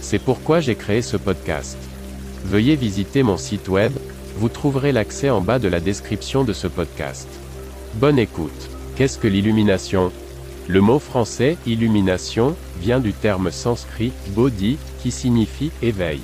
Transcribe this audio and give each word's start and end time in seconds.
C'est 0.00 0.18
pourquoi 0.18 0.60
j'ai 0.60 0.74
créé 0.74 1.02
ce 1.02 1.16
podcast. 1.16 1.76
Veuillez 2.44 2.76
visiter 2.76 3.22
mon 3.22 3.36
site 3.36 3.68
web, 3.68 3.92
vous 4.36 4.48
trouverez 4.48 4.92
l'accès 4.92 5.30
en 5.30 5.40
bas 5.40 5.58
de 5.58 5.68
la 5.68 5.80
description 5.80 6.44
de 6.44 6.52
ce 6.52 6.66
podcast. 6.66 7.28
Bonne 7.94 8.18
écoute. 8.18 8.70
Qu'est-ce 8.96 9.18
que 9.18 9.28
l'illumination? 9.28 10.12
Le 10.68 10.80
mot 10.80 10.98
français 10.98 11.56
illumination 11.66 12.54
vient 12.80 13.00
du 13.00 13.12
terme 13.12 13.50
sanskrit 13.50 14.12
bodhi 14.30 14.76
qui 15.02 15.10
signifie 15.10 15.70
éveil. 15.82 16.20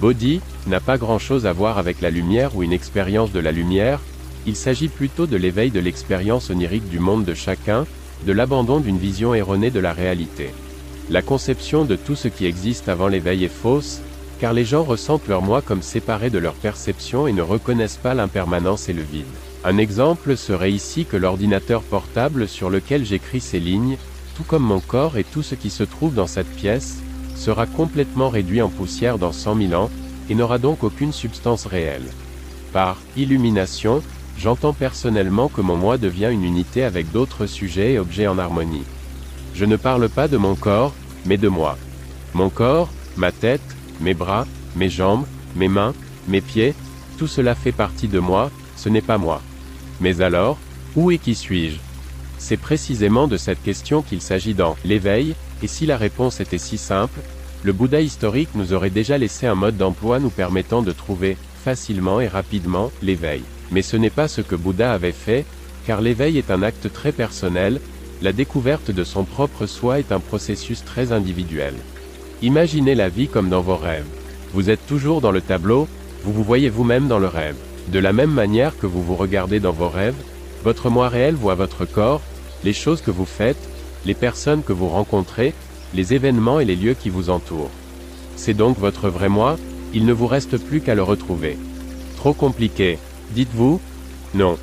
Bodhi 0.00 0.40
n'a 0.66 0.80
pas 0.80 0.98
grand-chose 0.98 1.46
à 1.46 1.52
voir 1.52 1.78
avec 1.78 2.00
la 2.00 2.10
lumière 2.10 2.56
ou 2.56 2.62
une 2.62 2.72
expérience 2.72 3.32
de 3.32 3.40
la 3.40 3.52
lumière, 3.52 4.00
il 4.46 4.56
s'agit 4.56 4.88
plutôt 4.88 5.26
de 5.26 5.36
l'éveil 5.36 5.70
de 5.70 5.80
l'expérience 5.80 6.50
onirique 6.50 6.88
du 6.88 7.00
monde 7.00 7.24
de 7.24 7.34
chacun, 7.34 7.86
de 8.26 8.32
l'abandon 8.32 8.80
d'une 8.80 8.98
vision 8.98 9.34
erronée 9.34 9.70
de 9.70 9.80
la 9.80 9.92
réalité. 9.92 10.50
La 11.10 11.22
conception 11.22 11.84
de 11.84 11.94
tout 11.96 12.16
ce 12.16 12.28
qui 12.28 12.46
existe 12.46 12.88
avant 12.88 13.08
l'éveil 13.08 13.44
est 13.44 13.48
fausse, 13.48 14.00
car 14.40 14.52
les 14.52 14.64
gens 14.64 14.82
ressentent 14.82 15.28
leur 15.28 15.42
moi 15.42 15.62
comme 15.62 15.82
séparé 15.82 16.30
de 16.30 16.38
leur 16.38 16.54
perception 16.54 17.26
et 17.26 17.32
ne 17.32 17.42
reconnaissent 17.42 17.96
pas 17.96 18.14
l'impermanence 18.14 18.88
et 18.88 18.92
le 18.92 19.02
vide. 19.02 19.24
Un 19.64 19.78
exemple 19.78 20.36
serait 20.36 20.72
ici 20.72 21.04
que 21.04 21.16
l'ordinateur 21.16 21.82
portable 21.82 22.48
sur 22.48 22.70
lequel 22.70 23.04
j'écris 23.04 23.40
ces 23.40 23.60
lignes, 23.60 23.96
tout 24.36 24.44
comme 24.44 24.64
mon 24.64 24.80
corps 24.80 25.16
et 25.16 25.24
tout 25.24 25.42
ce 25.42 25.54
qui 25.54 25.70
se 25.70 25.84
trouve 25.84 26.14
dans 26.14 26.26
cette 26.26 26.54
pièce, 26.54 26.98
sera 27.36 27.66
complètement 27.66 28.28
réduit 28.28 28.62
en 28.62 28.68
poussière 28.68 29.18
dans 29.18 29.32
100 29.32 29.68
000 29.68 29.74
ans, 29.74 29.90
et 30.28 30.34
n'aura 30.34 30.58
donc 30.58 30.82
aucune 30.82 31.12
substance 31.12 31.66
réelle. 31.66 32.06
Par 32.72 32.98
illumination, 33.16 34.02
J'entends 34.38 34.74
personnellement 34.74 35.48
que 35.48 35.62
mon 35.62 35.76
moi 35.76 35.96
devient 35.96 36.28
une 36.30 36.44
unité 36.44 36.84
avec 36.84 37.10
d'autres 37.10 37.46
sujets 37.46 37.94
et 37.94 37.98
objets 37.98 38.26
en 38.26 38.38
harmonie. 38.38 38.84
Je 39.56 39.64
ne 39.64 39.76
parle 39.76 40.10
pas 40.10 40.28
de 40.28 40.36
mon 40.36 40.54
corps, 40.54 40.92
mais 41.24 41.38
de 41.38 41.48
moi. 41.48 41.78
Mon 42.34 42.50
corps, 42.50 42.90
ma 43.16 43.32
tête, 43.32 43.62
mes 44.02 44.12
bras, 44.12 44.46
mes 44.76 44.90
jambes, 44.90 45.24
mes 45.54 45.68
mains, 45.68 45.94
mes 46.28 46.42
pieds, 46.42 46.74
tout 47.16 47.26
cela 47.26 47.54
fait 47.54 47.72
partie 47.72 48.08
de 48.08 48.18
moi, 48.18 48.50
ce 48.76 48.90
n'est 48.90 49.00
pas 49.00 49.16
moi. 49.16 49.40
Mais 50.02 50.20
alors, 50.20 50.58
où 50.94 51.10
et 51.10 51.16
qui 51.16 51.34
suis-je? 51.34 51.78
C'est 52.36 52.58
précisément 52.58 53.28
de 53.28 53.38
cette 53.38 53.62
question 53.62 54.02
qu'il 54.02 54.20
s'agit 54.20 54.52
dans 54.52 54.76
l'éveil, 54.84 55.34
et 55.62 55.68
si 55.68 55.86
la 55.86 55.96
réponse 55.96 56.40
était 56.40 56.58
si 56.58 56.76
simple, 56.76 57.20
le 57.62 57.72
Bouddha 57.72 58.02
historique 58.02 58.54
nous 58.54 58.74
aurait 58.74 58.90
déjà 58.90 59.16
laissé 59.16 59.46
un 59.46 59.54
mode 59.54 59.78
d'emploi 59.78 60.18
nous 60.18 60.28
permettant 60.28 60.82
de 60.82 60.92
trouver, 60.92 61.38
facilement 61.64 62.20
et 62.20 62.28
rapidement, 62.28 62.92
l'éveil. 63.00 63.40
Mais 63.72 63.80
ce 63.80 63.96
n'est 63.96 64.10
pas 64.10 64.28
ce 64.28 64.42
que 64.42 64.54
Bouddha 64.54 64.92
avait 64.92 65.12
fait, 65.12 65.46
car 65.86 66.02
l'éveil 66.02 66.36
est 66.36 66.50
un 66.50 66.62
acte 66.62 66.92
très 66.92 67.12
personnel, 67.12 67.80
la 68.22 68.32
découverte 68.32 68.90
de 68.90 69.04
son 69.04 69.24
propre 69.24 69.66
soi 69.66 69.98
est 69.98 70.12
un 70.12 70.20
processus 70.20 70.84
très 70.84 71.12
individuel. 71.12 71.74
Imaginez 72.42 72.94
la 72.94 73.08
vie 73.08 73.28
comme 73.28 73.48
dans 73.48 73.60
vos 73.60 73.76
rêves. 73.76 74.06
Vous 74.52 74.70
êtes 74.70 74.86
toujours 74.86 75.20
dans 75.20 75.32
le 75.32 75.40
tableau, 75.40 75.88
vous 76.24 76.32
vous 76.32 76.44
voyez 76.44 76.68
vous-même 76.68 77.08
dans 77.08 77.18
le 77.18 77.26
rêve. 77.26 77.56
De 77.88 77.98
la 77.98 78.12
même 78.12 78.32
manière 78.32 78.76
que 78.78 78.86
vous 78.86 79.02
vous 79.02 79.14
regardez 79.14 79.60
dans 79.60 79.72
vos 79.72 79.88
rêves, 79.88 80.14
votre 80.64 80.90
moi 80.90 81.08
réel 81.08 81.34
voit 81.34 81.54
votre 81.54 81.84
corps, 81.84 82.22
les 82.64 82.72
choses 82.72 83.00
que 83.00 83.10
vous 83.10 83.26
faites, 83.26 83.68
les 84.04 84.14
personnes 84.14 84.62
que 84.62 84.72
vous 84.72 84.88
rencontrez, 84.88 85.54
les 85.94 86.14
événements 86.14 86.60
et 86.60 86.64
les 86.64 86.76
lieux 86.76 86.94
qui 86.94 87.10
vous 87.10 87.30
entourent. 87.30 87.70
C'est 88.36 88.54
donc 88.54 88.78
votre 88.78 89.08
vrai 89.08 89.28
moi, 89.28 89.58
il 89.94 90.04
ne 90.04 90.12
vous 90.12 90.26
reste 90.26 90.58
plus 90.58 90.80
qu'à 90.80 90.94
le 90.94 91.02
retrouver. 91.02 91.56
Trop 92.16 92.32
compliqué, 92.32 92.98
Dites-vous 93.30 93.80
Non. 94.34 94.56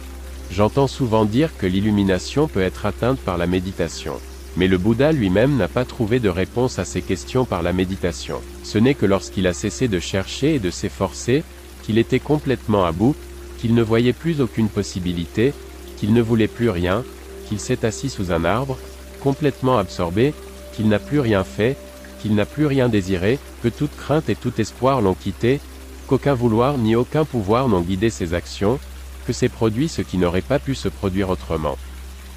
J'entends 0.51 0.87
souvent 0.87 1.25
dire 1.25 1.57
que 1.57 1.65
l'illumination 1.65 2.47
peut 2.47 2.61
être 2.61 2.85
atteinte 2.85 3.19
par 3.19 3.37
la 3.37 3.47
méditation. 3.47 4.13
Mais 4.55 4.67
le 4.67 4.77
Bouddha 4.77 5.11
lui-même 5.11 5.57
n'a 5.57 5.67
pas 5.67 5.85
trouvé 5.85 6.19
de 6.19 6.29
réponse 6.29 6.77
à 6.77 6.85
ces 6.85 7.01
questions 7.01 7.45
par 7.45 7.63
la 7.63 7.73
méditation. 7.73 8.39
Ce 8.63 8.77
n'est 8.77 8.93
que 8.93 9.07
lorsqu'il 9.07 9.47
a 9.47 9.53
cessé 9.53 9.87
de 9.87 9.99
chercher 9.99 10.55
et 10.55 10.59
de 10.59 10.69
s'efforcer, 10.69 11.43
qu'il 11.81 11.97
était 11.97 12.19
complètement 12.19 12.85
à 12.85 12.91
bout, 12.91 13.15
qu'il 13.57 13.73
ne 13.73 13.81
voyait 13.81 14.13
plus 14.13 14.41
aucune 14.41 14.69
possibilité, 14.69 15.53
qu'il 15.97 16.13
ne 16.13 16.21
voulait 16.21 16.47
plus 16.47 16.69
rien, 16.69 17.03
qu'il 17.47 17.59
s'est 17.59 17.85
assis 17.85 18.09
sous 18.09 18.31
un 18.31 18.45
arbre, 18.45 18.77
complètement 19.21 19.77
absorbé, 19.77 20.33
qu'il 20.73 20.87
n'a 20.87 20.99
plus 20.99 21.19
rien 21.19 21.43
fait, 21.43 21.77
qu'il 22.21 22.35
n'a 22.35 22.45
plus 22.45 22.67
rien 22.67 22.89
désiré, 22.89 23.39
que 23.63 23.69
toute 23.69 23.95
crainte 23.95 24.29
et 24.29 24.35
tout 24.35 24.53
espoir 24.59 25.01
l'ont 25.01 25.13
quitté, 25.13 25.59
qu'aucun 26.07 26.33
vouloir 26.33 26.77
ni 26.77 26.95
aucun 26.95 27.25
pouvoir 27.25 27.69
n'ont 27.69 27.81
guidé 27.81 28.09
ses 28.09 28.33
actions, 28.33 28.79
que 29.23 29.33
s'est 29.33 29.49
produit 29.49 29.87
ce 29.89 30.01
qui 30.01 30.17
n'aurait 30.17 30.41
pas 30.41 30.59
pu 30.59 30.75
se 30.75 30.89
produire 30.89 31.29
autrement. 31.29 31.77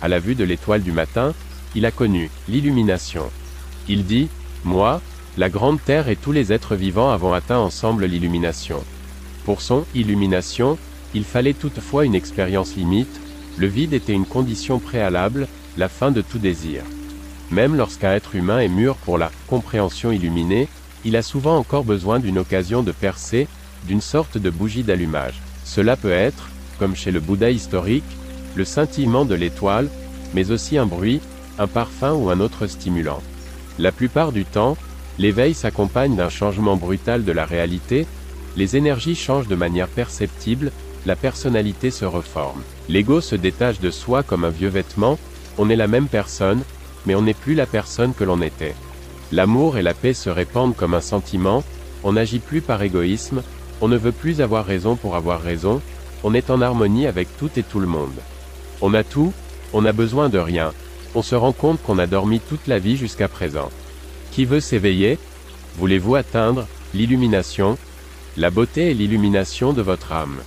À 0.03 0.09
la 0.09 0.19
vue 0.19 0.35
de 0.35 0.45
l'étoile 0.45 0.83
du 0.83 0.93
matin, 0.93 1.35
il 1.75 1.87
a 1.87 1.91
connu 1.91 2.31
l'illumination. 2.49 3.25
Il 3.89 4.05
dit, 4.05 4.29
Moi, 4.65 5.01
la 5.37 5.51
grande 5.51 5.83
terre 5.85 6.09
et 6.09 6.17
tous 6.17 6.33
les 6.33 6.53
êtres 6.53 6.77
vivants 6.77 7.11
avons 7.11 7.35
atteint 7.35 7.59
ensemble 7.59 8.07
l'illumination. 8.07 8.83
Pour 9.45 9.61
son 9.61 9.85
illumination, 9.95 10.79
il 11.15 11.25
fallait 11.25 11.55
toutefois 11.55 12.05
une 12.05 12.15
expérience 12.15 12.75
limite, 12.75 13.21
le 13.59 13.67
vide 13.67 13.93
était 13.93 14.13
une 14.13 14.27
condition 14.27 14.79
préalable, 14.79 15.49
la 15.77 15.89
fin 15.89 16.11
de 16.11 16.21
tout 16.21 16.39
désir. 16.39 16.83
Même 17.51 17.77
lorsqu'un 17.77 18.13
être 18.13 18.35
humain 18.35 18.59
est 18.59 18.69
mûr 18.69 18.97
pour 18.97 19.19
la 19.19 19.31
compréhension 19.47 20.11
illuminée, 20.11 20.69
il 21.05 21.17
a 21.17 21.23
souvent 21.23 21.57
encore 21.57 21.85
besoin 21.85 22.19
d'une 22.19 22.39
occasion 22.39 22.83
de 22.83 22.93
percer, 22.93 23.47
d'une 23.87 24.01
sorte 24.01 24.39
de 24.39 24.51
bougie 24.51 24.83
d'allumage. 24.83 25.41
Cela 25.65 25.97
peut 25.97 26.11
être, 26.11 26.49
comme 26.79 26.97
chez 26.97 27.11
le 27.11 27.21
Bouddha 27.21 27.51
historique, 27.51 28.05
le 28.55 28.65
scintillement 28.65 29.25
de 29.25 29.35
l'étoile, 29.35 29.89
mais 30.35 30.51
aussi 30.51 30.79
un 30.79 30.87
bruit, 30.87 31.21
un 31.59 31.67
parfum 31.67 32.13
ou 32.13 32.31
un 32.31 32.41
autre 32.41 32.67
stimulant. 32.67 33.23
La 33.79 33.93
plupart 33.93 34.33
du 34.33 34.45
temps, 34.45 34.77
l'éveil 35.19 35.55
s'accompagne 35.55 36.17
d'un 36.17 36.29
changement 36.29 36.77
brutal 36.77 37.25
de 37.25 37.33
la 37.33 37.45
réalité, 37.45 38.07
les 38.57 38.77
énergies 38.77 39.15
changent 39.15 39.49
de 39.49 39.57
manière 39.57 39.89
perceptible, 39.89 40.73
la 41.05 41.17
personnalité 41.17 41.91
se 41.91 42.05
reforme. 42.05 42.63
L'ego 42.89 43.21
se 43.21 43.37
détache 43.37 43.81
de 43.81 43.91
soi 43.91 44.23
comme 44.23 44.45
un 44.45 44.51
vieux 44.51 44.69
vêtement, 44.69 45.19
on 45.59 45.71
est 45.71 45.77
la 45.77 45.87
même 45.87 46.09
personne, 46.09 46.63
mais 47.05 47.15
on 47.15 47.23
n'est 47.23 47.35
plus 47.35 47.55
la 47.55 47.67
personne 47.67 48.15
que 48.15 48.25
l'on 48.25 48.43
était. 48.43 48.75
L'amour 49.33 49.77
et 49.79 49.83
la 49.83 49.95
paix 49.95 50.15
se 50.15 50.31
répandent 50.31 50.77
comme 50.77 50.95
un 50.95 51.01
sentiment, 51.01 51.65
on 52.05 52.13
n'agit 52.13 52.39
plus 52.39 52.61
par 52.61 52.83
égoïsme, 52.83 53.43
on 53.81 53.89
ne 53.89 53.97
veut 53.97 54.13
plus 54.13 54.41
avoir 54.41 54.65
raison 54.65 54.97
pour 54.97 55.17
avoir 55.17 55.41
raison, 55.41 55.81
on 56.23 56.35
est 56.35 56.51
en 56.51 56.61
harmonie 56.61 57.07
avec 57.07 57.29
tout 57.39 57.51
et 57.57 57.63
tout 57.63 57.81
le 57.81 57.87
monde. 57.87 58.19
On 58.81 58.95
a 58.95 59.05
tout, 59.05 59.33
on 59.73 59.83
n'a 59.83 59.93
besoin 59.93 60.29
de 60.29 60.39
rien, 60.39 60.73
on 61.15 61.23
se 61.23 61.35
rend 61.35 61.53
compte 61.53 61.83
qu'on 61.83 61.99
a 61.99 62.07
dormi 62.07 62.41
toute 62.41 62.67
la 62.67 62.79
vie 62.79 62.97
jusqu'à 62.97 63.29
présent. 63.29 63.71
Qui 64.33 64.45
veut 64.45 64.61
s'éveiller? 64.61 65.19
Voulez-vous 65.79 66.15
atteindre 66.15 66.67
l'illumination? 66.95 67.79
La 68.37 68.51
beauté 68.51 68.91
et 68.91 68.95
l'illumination 68.95 69.73
de 69.73 69.83
votre 69.83 70.13
âme. 70.13 70.39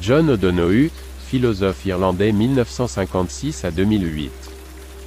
John 0.00 0.30
O'Donoghue, 0.30 0.90
philosophe 1.26 1.84
irlandais 1.84 2.32
1956 2.32 3.64
à 3.64 3.70
2008. 3.70 4.30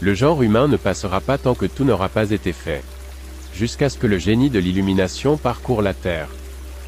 Le 0.02 0.14
genre 0.14 0.42
humain 0.42 0.68
ne 0.68 0.78
passera 0.78 1.20
pas 1.20 1.38
tant 1.38 1.56
que 1.56 1.66
tout 1.66 1.84
n'aura 1.84 2.10
pas 2.10 2.30
été 2.30 2.54
fait 2.54 2.84
jusqu'à 3.54 3.90
ce 3.90 3.98
que 3.98 4.08
le 4.08 4.18
génie 4.18 4.50
de 4.50 4.60
l'illumination 4.60 5.38
parcourt 5.38 5.81
la 5.81 5.94
terre. 5.94 6.28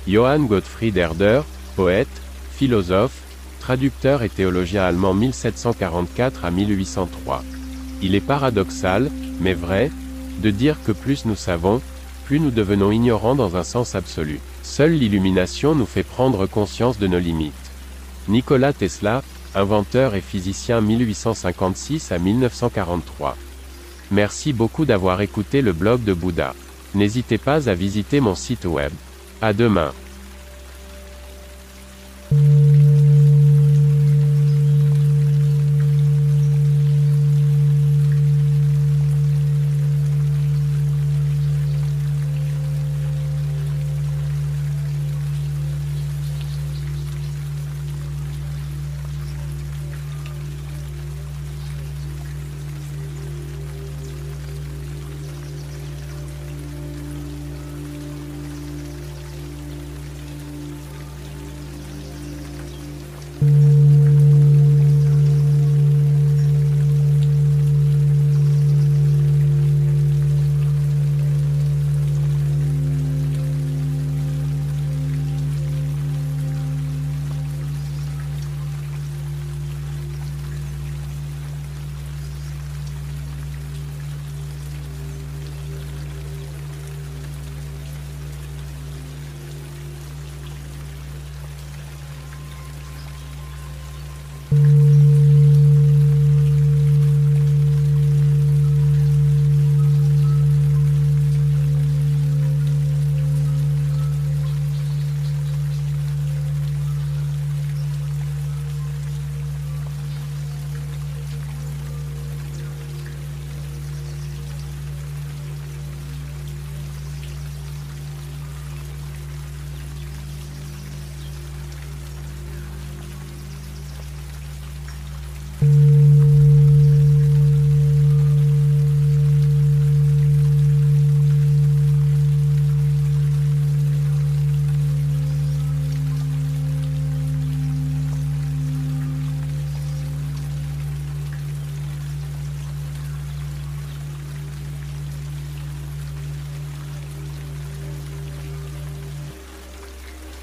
Johann 0.07 0.47
Gottfried 0.47 0.97
Herder, 0.97 1.41
poète, 1.75 2.07
philosophe, 2.53 3.21
traducteur 3.59 4.23
et 4.23 4.29
théologien 4.29 4.83
allemand 4.83 5.13
1744 5.13 6.45
à 6.45 6.51
1803. 6.51 7.43
Il 8.01 8.15
est 8.15 8.21
paradoxal, 8.21 9.09
mais 9.39 9.53
vrai, 9.53 9.91
de 10.41 10.51
dire 10.51 10.77
que 10.85 10.91
plus 10.91 11.25
nous 11.25 11.35
savons, 11.35 11.81
plus 12.25 12.39
nous 12.39 12.51
devenons 12.51 12.91
ignorants 12.91 13.35
dans 13.35 13.55
un 13.55 13.63
sens 13.63 13.95
absolu. 13.95 14.39
Seule 14.61 14.93
l'illumination 14.93 15.75
nous 15.75 15.85
fait 15.85 16.03
prendre 16.03 16.45
conscience 16.45 16.99
de 16.99 17.07
nos 17.07 17.19
limites. 17.19 17.53
Nikola 18.27 18.71
Tesla, 18.71 19.23
inventeur 19.55 20.15
et 20.15 20.21
physicien 20.21 20.81
1856 20.81 22.11
à 22.11 22.19
1943. 22.19 23.37
Merci 24.11 24.53
beaucoup 24.53 24.85
d'avoir 24.85 25.21
écouté 25.21 25.61
le 25.61 25.73
blog 25.73 26.03
de 26.03 26.13
Bouddha. 26.13 26.53
N'hésitez 26.95 27.37
pas 27.37 27.69
à 27.69 27.73
visiter 27.73 28.19
mon 28.19 28.35
site 28.35 28.65
web. 28.65 28.91
À 29.41 29.53
demain. 29.53 29.91